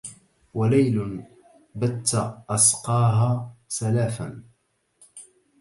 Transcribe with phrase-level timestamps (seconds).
[0.53, 1.25] وليل
[1.75, 4.43] بت أسقاها سلافا